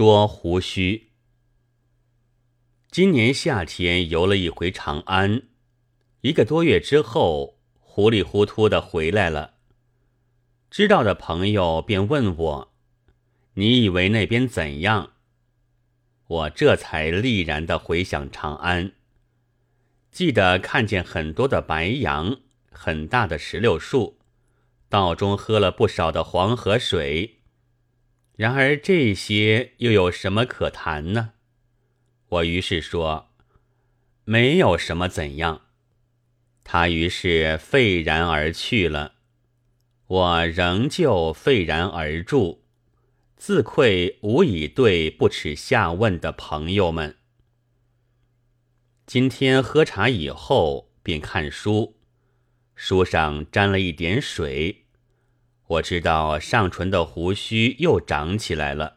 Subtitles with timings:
[0.00, 1.10] 说胡须。
[2.90, 5.42] 今年夏天游了一回长安，
[6.22, 9.56] 一个多月之后，糊里糊涂的回来了。
[10.70, 12.72] 知道的朋友便问我
[13.56, 15.12] ：“你以为那边怎样？”
[16.28, 18.92] 我这才毅然的回想长安，
[20.10, 22.40] 记得看见很多的白杨，
[22.72, 24.18] 很大的石榴树，
[24.88, 27.39] 道中喝了不少的黄河水。
[28.40, 31.34] 然而这些又有什么可谈呢？
[32.26, 33.28] 我于是说
[34.24, 35.66] ：“没有什么怎样。”
[36.64, 39.16] 他于是愤然而去了。
[40.06, 42.62] 我仍旧愤然而住，
[43.36, 47.18] 自愧无以对不耻下问的朋友们。
[49.04, 51.98] 今天喝茶以后，便看书，
[52.74, 54.86] 书上沾了一点水，
[55.70, 58.96] 我知道上唇的胡须又长起来了。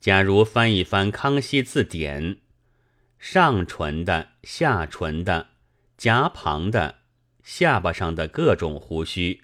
[0.00, 2.34] 假如翻一翻《康熙字典》，
[3.16, 5.50] 上唇的、下唇的、
[5.96, 6.96] 颊旁的、
[7.44, 9.42] 下巴上的各种胡须。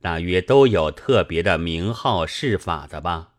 [0.00, 3.32] 大约都有特别的名号释法的吧。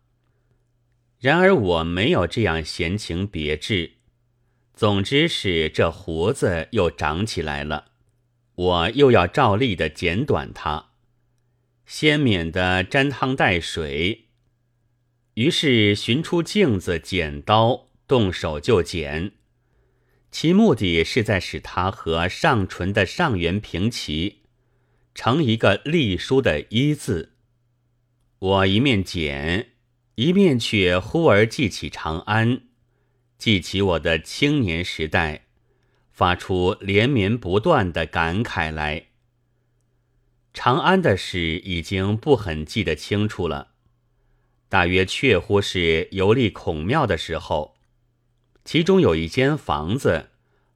[1.18, 3.92] 然而我没有这样闲情别致。
[4.74, 7.86] 总之是这胡子又长起来了，
[8.56, 10.90] 我又要照例的剪短它，
[11.86, 14.26] 先免得沾汤带水。
[15.34, 19.32] 于是寻出镜子、剪刀，动手就剪。
[20.30, 24.42] 其目的是在使它和上唇的上缘平齐。
[25.14, 27.36] 成一个隶书的“一”字，
[28.38, 29.70] 我一面剪，
[30.16, 32.60] 一面却忽而记起长安，
[33.38, 35.46] 记起我的青年时代，
[36.12, 39.06] 发出连绵不断的感慨来。
[40.56, 43.72] 长安的事已经不很记得清楚了，
[44.70, 47.76] 大约确乎是游历孔庙的时候，
[48.64, 50.30] 其中有一间房子，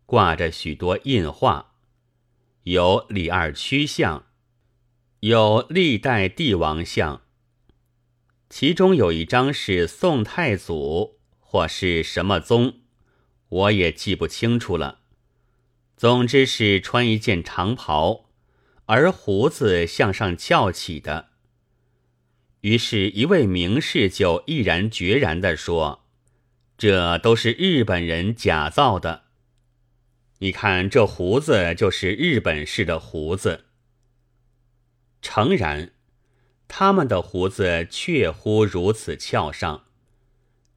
[0.05, 1.73] 挂着许多印画，
[2.65, 4.27] 有李二曲像。
[5.21, 7.23] 有历代帝王像，
[8.51, 12.81] 其中有一张是宋太祖或是什么宗，
[13.49, 14.99] 我也记不清楚了。
[15.97, 18.30] 总之是穿一件长袍，
[18.91, 21.29] 而胡子向上翘起的。
[22.63, 26.07] 于是，一位名士就毅然决然地说
[26.77, 29.27] ：“这都是日本人假造的。
[30.41, 33.67] 你看这胡子，就是日本式的胡子。”
[35.23, 35.93] 诚然，
[36.67, 39.85] 他们的胡子确乎如此翘上，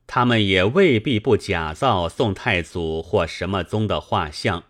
[0.06, 4.66] 他们也未必不假造宋太祖或什么宗的画像。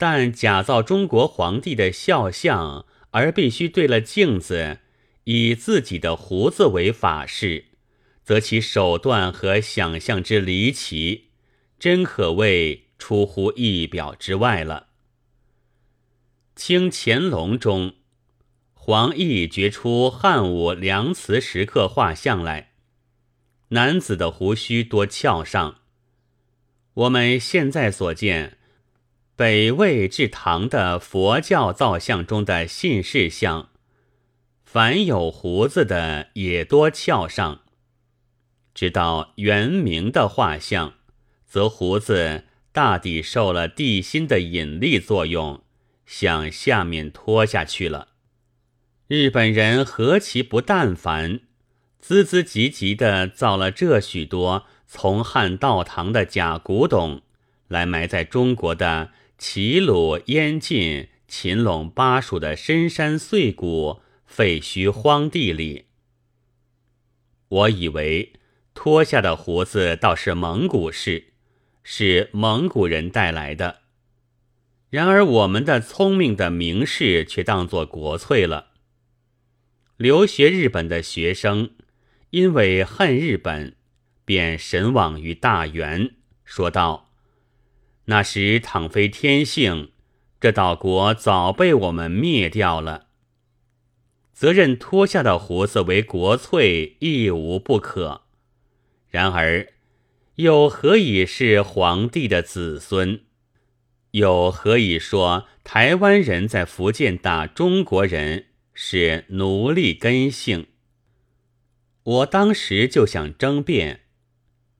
[0.00, 4.78] 但假造中国皇帝的肖像，而必须对了镜子，
[5.24, 7.66] 以自己的胡子为法式，
[8.24, 11.26] 则其手段和想象之离奇，
[11.78, 14.86] 真可谓出乎意表之外了。
[16.56, 17.92] 清乾隆中。
[18.72, 22.72] 黄奕掘出汉武梁祠石刻画像来，
[23.68, 25.80] 男子的胡须多翘上。
[26.94, 28.56] 我们现在所见
[29.40, 33.70] 北魏至唐的佛教造像中的信士像，
[34.66, 37.62] 凡有胡子的也多翘上。
[38.74, 40.92] 直到元明的画像，
[41.46, 45.62] 则胡子大抵受了地心的引力作用，
[46.04, 48.08] 向下面拖下去了。
[49.08, 51.40] 日本人何其不但凡，
[52.04, 57.22] 孜孜汲汲地造了这许多从汉到唐的假古董，
[57.68, 59.12] 来埋在中国的
[59.42, 65.86] 齐鲁、燕晋、秦陇、巴蜀的深山碎谷、废墟荒地里。
[67.48, 68.34] 我以为
[68.74, 71.32] 脱下的胡子倒是蒙古式，
[71.82, 73.78] 是蒙古人带来的，
[74.90, 78.72] 然而我们的聪明的名士却当作国粹了。
[79.96, 81.70] 留学日本的学生，
[82.28, 83.74] 因为恨日本，
[84.26, 87.09] 便神往于大元，说道
[88.10, 89.92] ：“那时倘非天性，
[90.40, 93.06] 这岛国早被我们灭掉了。
[94.32, 98.22] 责任脱下的胡子为国粹，亦无不可。
[99.10, 99.72] 然而，
[100.34, 103.20] 又何以是皇帝的子孙？
[104.10, 110.66] 又何以说台湾人在福建打中国人？”是奴隶根性。
[112.02, 114.00] 我当时就想争辩，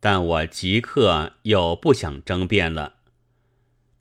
[0.01, 2.95] 但我即刻又不想争辩了。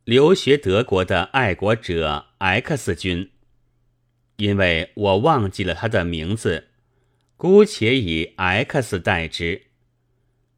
[0.06, 3.30] 留学德国的爱国者 X 君，
[4.38, 6.70] 因为我忘记了他的名字，
[7.38, 9.64] 姑且以 X 代之。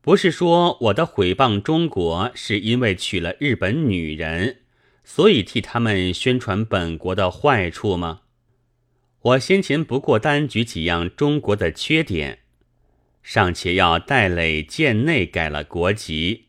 [0.01, 4.61] 不是说我的毁谤中国是因为娶了日本女人，
[5.03, 8.21] 所以替他们宣传本国的坏处吗？
[9.21, 12.39] 我先前不过单举几样中国的缺点，
[13.21, 16.47] 尚且要戴磊贱内改了国籍，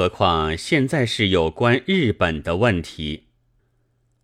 [0.00, 3.24] 何况现在是有关日本的问题。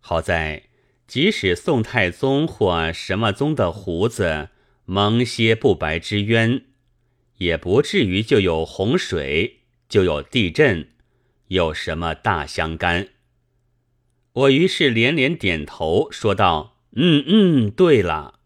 [0.01, 0.71] 好在，
[1.07, 4.49] 即使宋太宗或什么宗的胡子
[4.87, 6.63] 蒙些不白之冤。
[7.37, 10.89] 也不至于就有洪水，就有地震，
[11.49, 13.09] 有什么大相干？
[14.33, 18.39] 我于是连连点头，说道：“嗯嗯，对了，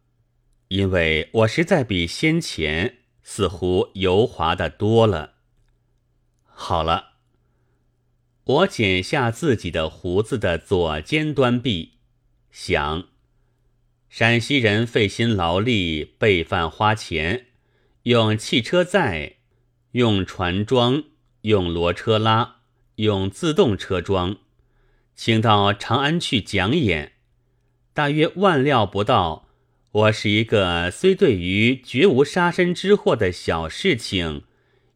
[0.67, 5.35] 因为我实在比先前似乎油滑的多了。”
[6.43, 7.10] 好了，
[8.51, 11.93] 我剪下自己的胡子的左尖端臂，
[12.51, 13.07] 想：
[14.09, 17.47] 陕西人费心劳力，备饭花钱。
[18.05, 19.37] 用汽车载，
[19.93, 21.05] 用船装，
[21.43, 22.57] 用骡车拉，
[22.97, 24.39] 用自动车装，
[25.15, 27.13] 请到长安去讲演。
[27.95, 29.47] 大约万料不到，
[29.93, 34.43] 我是一个虽对于绝无杀身之祸的小事情，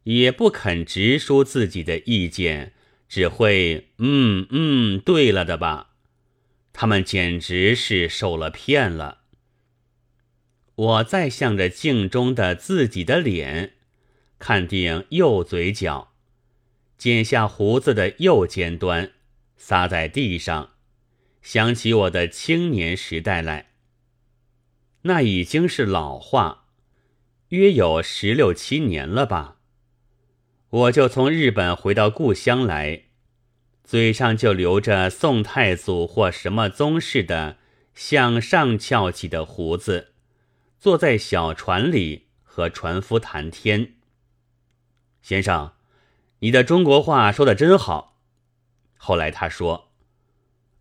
[0.03, 2.73] 也不肯直说自己的意见，
[3.15, 5.91] 只会嗯嗯对了的吧？
[6.73, 9.19] 他们简直是受了骗了。
[10.75, 13.75] 我再向着镜中的自己的脸，
[14.37, 16.11] 看定右嘴角，
[16.97, 19.13] 剪下胡子的右尖端，
[19.55, 20.71] 撒在地上，
[21.41, 23.67] 想起我的青年时代来。
[25.03, 26.65] 那已经是老话，
[27.47, 29.53] 约有十六七年了吧。
[30.69, 33.04] 我就从日本回到故乡来，
[33.85, 37.57] 嘴上就留着宋太祖或什么宗室的
[37.93, 40.13] 向上翘起的胡子。
[40.79, 43.93] 坐在小船里和船夫谈天。
[45.21, 45.73] 先生，
[46.39, 48.19] 你的中国话说的真好。
[48.97, 49.91] 后来他说：“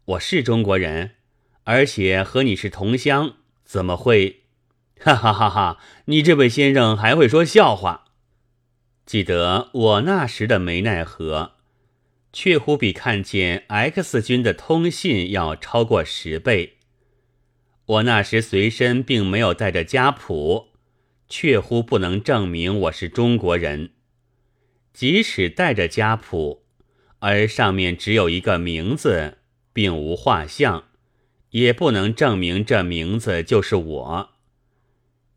[0.04, 1.12] 我是中国人，
[1.64, 3.34] 而且和你是同乡，
[3.64, 4.44] 怎么会？”
[5.00, 5.78] 哈哈哈哈！
[6.06, 8.06] 你这位先生还会说笑话。
[9.04, 11.53] 记得我那时的没奈何，
[12.34, 16.78] 确乎比看见 X 军的通信要超过十倍。
[17.86, 20.70] 我那时随身并没有带着家谱，
[21.28, 23.90] 确乎不能证明我是中国人。
[24.92, 26.64] 即使带着家谱，
[27.20, 29.38] 而上面只有一个名字，
[29.72, 30.88] 并无画像，
[31.50, 34.30] 也不能证明这名字就是我。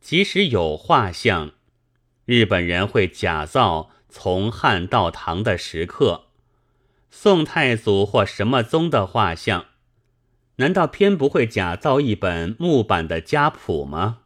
[0.02, 1.54] 即使有画像，
[2.26, 6.27] 日本人会假造从汉到唐的石刻，
[7.10, 9.66] 宋太祖或什么宗的画像。
[10.58, 14.24] 难道偏不会假造一本木板的家谱吗？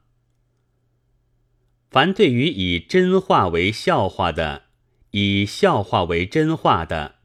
[1.90, 4.64] 凡对于以真话为笑话的，
[5.12, 7.16] 以笑话为真话的，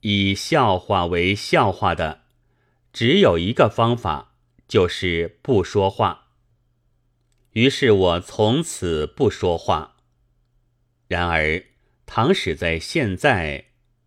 [0.00, 2.22] 以笑话为笑话的，
[2.94, 4.36] 只有一个方法，
[4.66, 6.28] 就是不说话。
[7.52, 9.96] 于是我从此不说话。
[11.08, 11.62] 然而，
[12.06, 13.66] 倘使在现在，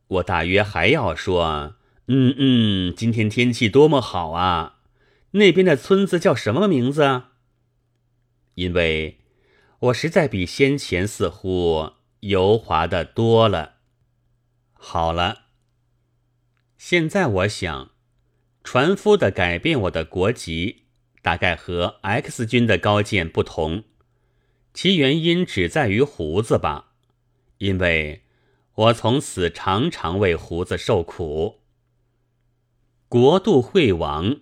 [0.10, 1.76] 我大约还要说。
[2.12, 4.80] 嗯嗯，今天天气多么好啊！
[5.32, 7.22] 那边的村子叫什么名字？
[8.56, 9.20] 因为
[9.80, 11.92] 我实在比先前似乎
[12.22, 13.76] 油滑的多了。
[14.74, 15.44] 好了，
[16.80, 17.92] 现在我想，
[18.64, 20.86] 船夫的改变我的国籍，
[21.22, 23.84] 大概和 X 军的高见不同，
[24.74, 26.94] 其原因只在于胡子吧？
[27.60, 28.24] 因为
[28.80, 31.60] 我从此常常为胡子受苦。
[33.10, 34.38] 国度会亡，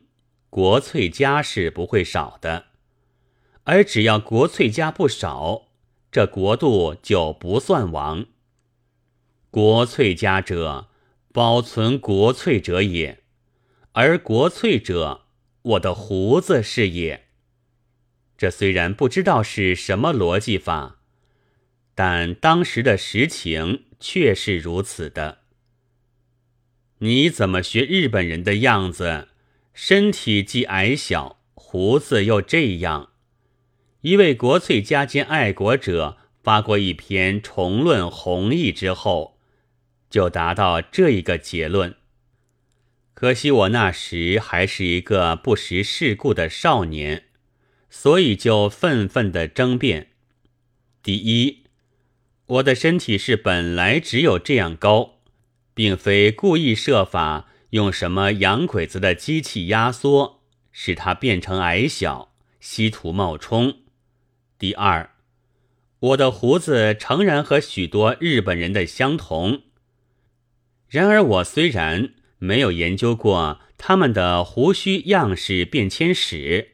[0.51, 2.65] 国粹家是不会少的；
[3.63, 5.69] 而只要国粹家不少，
[6.11, 8.27] 这国度就不算亡。
[9.49, 10.87] 国粹家者，
[11.33, 13.23] 保存国粹者也；
[13.93, 15.21] 而国粹者，
[15.63, 17.25] 我的胡子是也。
[18.37, 20.96] 这虽然不知道是什么逻辑法，
[21.97, 25.39] 但当时的实情却是如此的。
[26.99, 29.29] 你怎么学日本人的样子？
[29.73, 33.09] 身体既矮小，胡子又这样。
[34.01, 39.39] 一位国粹家兼爱国者发过一篇重论弘毅之后，
[40.07, 41.95] 就达到这一个结论。
[43.15, 47.23] 可惜我那时还是一个不识世故的少年，
[47.89, 50.11] 所以就愤愤地争辩：
[51.01, 51.63] 第一，
[52.47, 55.17] 我的身体是本来只有这样高。
[55.77, 63.81] 并非故意设法用什么洋鬼子的机器压缩，使它变成矮小，稀土冒充。
[64.57, 65.11] 第二，
[65.99, 69.61] 我的胡子诚然和许多日本人的相同，
[70.89, 76.71] 然而我虽然没有研究过他们的胡须样式变迁史，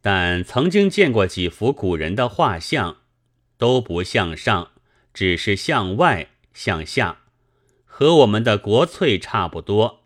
[0.00, 2.96] 但曾经见过几幅古人的画像，
[3.58, 4.70] 都不向上，
[5.14, 7.20] 只是向外向下，
[7.86, 10.04] 和我们的国粹差不多。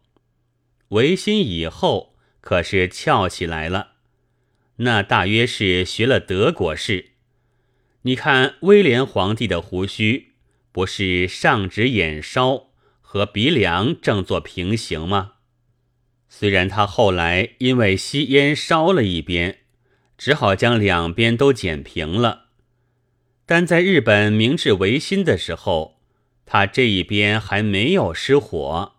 [0.91, 3.95] 维新以后可是翘起来了，
[4.77, 7.13] 那大约是学了德国式。
[8.03, 10.35] 你看威廉皇帝的胡须，
[10.71, 15.33] 不是上指眼梢和鼻梁正做平行吗？
[16.29, 19.61] 虽然他后来因为吸烟烧了一边，
[20.19, 22.48] 只好将两边都剪平了，
[23.51, 26.03] 但在日本明治维新的时候，
[26.45, 28.97] 他这一边还没有失火。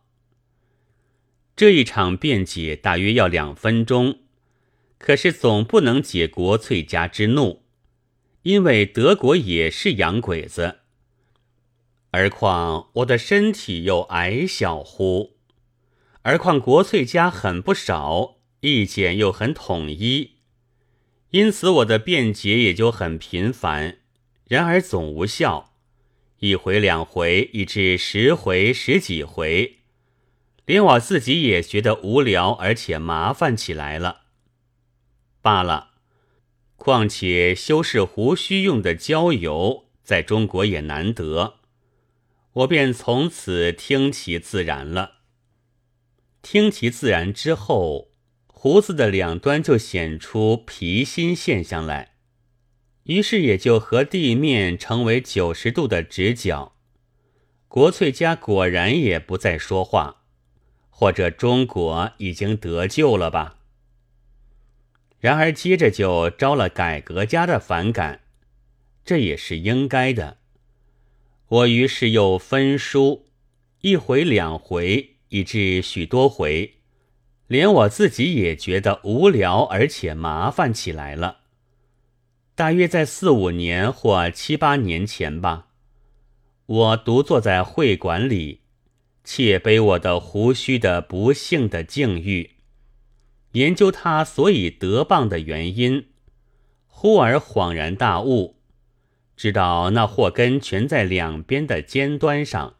[1.55, 4.21] 这一场辩解大约要两分钟，
[4.97, 7.61] 可是总不能解国粹家之怒，
[8.41, 10.79] 因为德国也是洋鬼子。
[12.09, 15.37] 而况我的身体又矮小乎？
[16.23, 20.37] 而况国粹家很不少，意见又很统一，
[21.29, 23.99] 因此我的辩解也就很频繁，
[24.49, 25.75] 然而总无效，
[26.39, 29.77] 一回两回，以至十回十几回。
[30.65, 34.21] 连我自己也觉得无聊，而且麻烦起来了。
[35.43, 35.91] 罢了，
[36.77, 41.59] 况且修饰胡须用的焦油在中国也难得，
[42.53, 45.17] 我便从此听其自然了。
[46.41, 48.09] 听其自然之后，
[48.47, 52.15] 胡子的两端就显出皮心现象来，
[53.09, 56.75] 于是也就和地面成为九十度的直角。
[57.67, 60.17] 国粹家果然也不再说话。
[60.91, 63.59] 或者中国已经得救了吧？
[65.19, 68.19] 然而接着就招了改革家的反感，
[69.05, 70.39] 这也是应该的。
[71.47, 73.27] 我于是又分书，
[73.79, 76.75] 一回两回，以至许多回，
[77.47, 81.38] 连我自己也觉得无聊而且麻烦起来了。
[82.59, 85.67] 大约在四五年或七八年前吧，
[86.65, 88.63] 我独坐在会馆里。
[89.23, 92.57] 窃悲我的胡须的不幸的境遇，
[93.53, 96.07] 研究他所以得棒的原因，
[96.85, 98.57] 忽而恍然大悟，
[99.37, 102.75] 知道那祸根全在两边的尖端上。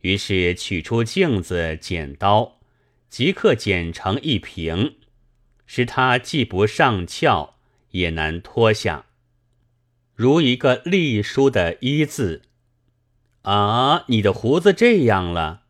[0.00, 2.60] 于是取出镜子、剪刀，
[3.10, 4.94] 即刻剪成一平，
[5.66, 7.58] 使它既不上翘，
[7.90, 9.06] 也难脱下，
[10.14, 12.42] 如一个隶书的“一”字。
[13.42, 15.62] 啊，你的胡子这样了。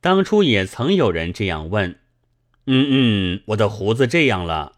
[0.00, 1.98] 当初也曾有人这样问。
[2.66, 4.76] 嗯嗯，我的胡子这样了。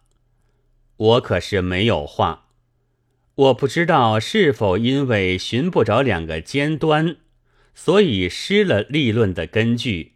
[0.96, 2.48] 我可是没有画。
[3.34, 7.16] 我不知道是否因为寻不着两个尖端，
[7.74, 10.12] 所以失了立论的根据，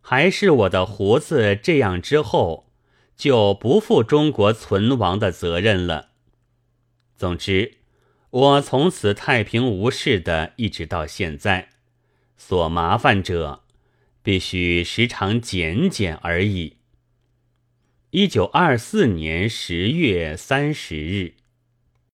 [0.00, 2.69] 还是我的胡子这样之后
[3.20, 6.12] 就不负中国存亡的责任了。
[7.14, 7.76] 总之。
[8.30, 11.70] 我从此太平无事的一直到现在，
[12.36, 13.64] 所麻烦者，
[14.22, 16.76] 必须时常减减而已。
[18.10, 21.34] 一九二四年十月三十日。